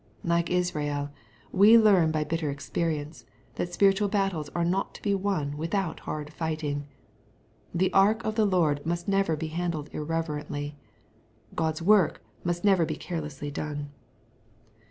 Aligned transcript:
Like 0.23 0.49
Israel, 0.49 1.11
we 1.51 1.75
often 1.77 1.85
learn 1.85 2.11
by 2.11 2.23
bitter 2.23 2.49
experience, 2.49 3.23
that 3.53 3.69
spirituiil 3.69 4.09
battles 4.09 4.49
are 4.55 4.65
not 4.65 4.95
to 4.95 5.01
be 5.03 5.13
won 5.13 5.55
without 5.57 5.99
hard 6.09 6.33
fighting. 6.33 6.87
The 7.71 7.93
ark 7.93 8.23
of 8.25 8.33
the 8.33 8.47
Lord 8.47 8.83
must 8.83 9.07
never 9.07 9.35
be 9.35 9.49
handled 9.49 9.91
irreverently. 9.93 10.75
God's 11.53 11.83
work 11.83 12.23
must 12.43 12.65
never 12.65 12.83
be 12.83 12.95
carelessly 12.95 13.51
done. 13.51 13.91